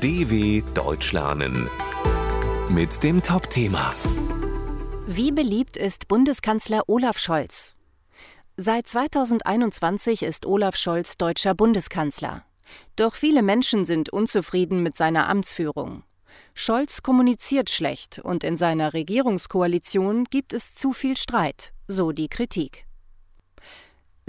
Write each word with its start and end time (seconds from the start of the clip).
DW 0.00 0.62
Deutsch 0.74 1.10
lernen 1.10 1.68
mit 2.68 3.02
dem 3.02 3.20
Top-Thema 3.20 3.92
Wie 5.08 5.32
beliebt 5.32 5.76
ist 5.76 6.06
Bundeskanzler 6.06 6.84
Olaf 6.86 7.18
Scholz? 7.18 7.74
Seit 8.56 8.86
2021 8.86 10.22
ist 10.22 10.46
Olaf 10.46 10.76
Scholz 10.76 11.16
deutscher 11.16 11.56
Bundeskanzler. 11.56 12.44
Doch 12.94 13.16
viele 13.16 13.42
Menschen 13.42 13.84
sind 13.84 14.08
unzufrieden 14.08 14.84
mit 14.84 14.96
seiner 14.96 15.28
Amtsführung. 15.28 16.04
Scholz 16.54 17.02
kommuniziert 17.02 17.68
schlecht 17.68 18.20
und 18.20 18.44
in 18.44 18.56
seiner 18.56 18.92
Regierungskoalition 18.92 20.26
gibt 20.26 20.52
es 20.52 20.76
zu 20.76 20.92
viel 20.92 21.16
Streit, 21.16 21.72
so 21.88 22.12
die 22.12 22.28
Kritik. 22.28 22.87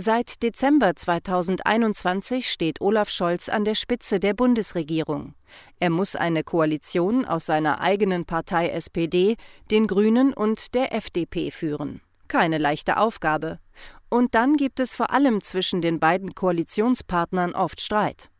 Seit 0.00 0.44
Dezember 0.44 0.94
2021 0.94 2.48
steht 2.48 2.80
Olaf 2.80 3.10
Scholz 3.10 3.48
an 3.48 3.64
der 3.64 3.74
Spitze 3.74 4.20
der 4.20 4.32
Bundesregierung. 4.32 5.34
Er 5.80 5.90
muss 5.90 6.14
eine 6.14 6.44
Koalition 6.44 7.24
aus 7.24 7.46
seiner 7.46 7.80
eigenen 7.80 8.24
Partei 8.24 8.68
SPD, 8.68 9.34
den 9.72 9.88
Grünen 9.88 10.32
und 10.32 10.76
der 10.76 10.94
FDP 10.94 11.50
führen. 11.50 12.00
Keine 12.28 12.58
leichte 12.58 12.96
Aufgabe. 12.96 13.58
Und 14.08 14.36
dann 14.36 14.56
gibt 14.56 14.78
es 14.78 14.94
vor 14.94 15.10
allem 15.10 15.42
zwischen 15.42 15.82
den 15.82 15.98
beiden 15.98 16.32
Koalitionspartnern 16.32 17.56
oft 17.56 17.80
Streit. 17.80 18.30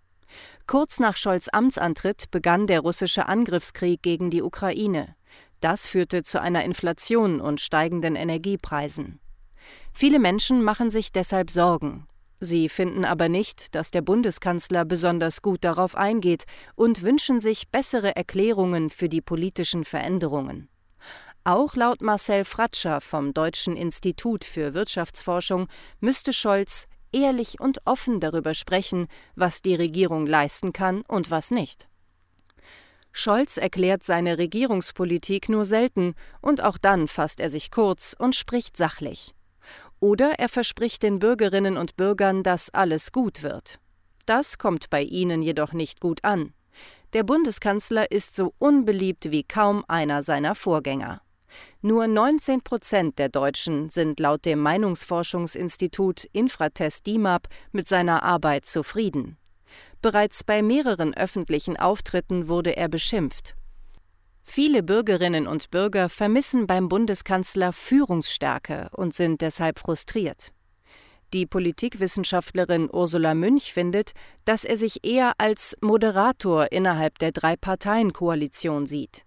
Kurz 0.69 1.01
nach 1.01 1.17
Scholz 1.17 1.49
Amtsantritt 1.49 2.31
begann 2.31 2.69
der 2.69 2.83
russische 2.83 3.27
Angriffskrieg 3.27 4.01
gegen 4.01 4.31
die 4.31 4.43
Ukraine. 4.43 5.17
Das 5.61 5.89
führte 5.89 6.23
zu 6.23 6.41
einer 6.41 6.63
Inflation 6.63 7.41
und 7.41 7.61
steigenden 7.61 8.15
Energiepreisen. 8.15 9.19
Viele 9.93 10.19
Menschen 10.19 10.63
machen 10.63 10.91
sich 10.91 11.13
deshalb 11.13 11.51
Sorgen. 11.51 12.07
Sie 12.41 12.69
finden 12.69 13.05
aber 13.05 13.29
nicht, 13.29 13.75
dass 13.75 13.91
der 13.91 14.03
Bundeskanzler 14.03 14.85
besonders 14.85 15.43
gut 15.43 15.65
darauf 15.65 15.97
eingeht 15.97 16.45
und 16.77 17.03
wünschen 17.03 17.41
sich 17.41 17.69
bessere 17.69 18.15
Erklärungen 18.15 18.91
für 18.91 19.09
die 19.09 19.21
politischen 19.21 19.85
Veränderungen. 19.85 20.69
Auch 21.43 21.75
laut 21.75 22.01
Marcel 22.01 22.45
Fratscher 22.45 23.01
vom 23.01 23.33
Deutschen 23.33 23.77
Institut 23.77 24.45
für 24.45 24.75
Wirtschaftsforschung 24.75 25.67
müsste 25.99 26.33
Scholz 26.33 26.87
ehrlich 27.13 27.59
und 27.59 27.79
offen 27.87 28.21
darüber 28.21 28.55
sprechen, 28.55 29.09
was 29.35 29.63
die 29.63 29.75
Regierung 29.75 30.27
leisten 30.27 30.73
kann 30.73 31.03
und 31.09 31.31
was 31.31 31.51
nicht. 31.51 31.89
Scholz 33.13 33.57
erklärt 33.57 34.05
seine 34.05 34.39
Regierungspolitik 34.39 35.49
nur 35.49 35.65
selten, 35.65 36.15
und 36.41 36.63
auch 36.63 36.79
dann 36.79 37.09
fasst 37.09 37.41
er 37.41 37.49
sich 37.49 37.71
kurz 37.71 38.15
und 38.17 38.37
spricht 38.37 38.77
sachlich. 38.77 39.35
Oder 40.01 40.39
er 40.39 40.49
verspricht 40.49 41.03
den 41.03 41.19
Bürgerinnen 41.19 41.77
und 41.77 41.97
Bürgern, 41.97 42.43
dass 42.43 42.71
alles 42.71 43.13
gut 43.13 43.43
wird. 43.43 43.79
Das 44.27 44.59
kommt 44.59 44.91
bei 44.91 45.03
ihnen 45.03 45.43
jedoch 45.43 45.73
nicht 45.73 46.01
gut 46.01 46.23
an. 46.25 46.53
Der 47.15 47.23
Bundeskanzler 47.23 48.11
ist 48.11 48.37
so 48.37 48.55
unbeliebt 48.59 49.31
wie 49.31 49.43
kaum 49.43 49.85
einer 49.89 50.23
seiner 50.23 50.55
Vorgänger. 50.55 51.23
Nur 51.81 52.07
19 52.07 52.61
Prozent 52.61 53.19
der 53.19 53.31
Deutschen 53.31 53.89
sind 53.89 54.21
laut 54.21 54.45
dem 54.45 54.61
Meinungsforschungsinstitut 54.61 56.27
Infratest 56.33 57.07
DIMAP 57.07 57.49
mit 57.73 57.89
seiner 57.89 58.23
Arbeit 58.23 58.67
zufrieden. 58.67 59.39
Bereits 60.03 60.45
bei 60.45 60.63
mehreren 60.63 61.15
öffentlichen 61.15 61.77
Auftritten 61.77 62.49
wurde 62.49 62.77
er 62.77 62.89
beschimpft. 62.89 63.55
Viele 64.51 64.83
Bürgerinnen 64.83 65.47
und 65.47 65.71
Bürger 65.71 66.09
vermissen 66.09 66.67
beim 66.67 66.89
Bundeskanzler 66.89 67.75
Führungsstärke 67.75 68.89
und 68.93 69.15
sind 69.15 69.43
deshalb 69.43 69.79
frustriert. 69.79 70.53
Die 71.35 71.45
Politikwissenschaftlerin 71.45 72.89
Ursula 72.91 73.35
Münch 73.35 73.75
findet, 73.75 74.13
dass 74.47 74.65
er 74.65 74.79
sich 74.79 75.05
eher 75.05 75.33
als 75.37 75.77
Moderator 75.83 76.73
innerhalb 76.73 77.19
der 77.19 77.33
Drei-Parteien-Koalition 77.33 78.87
sieht. 78.87 79.27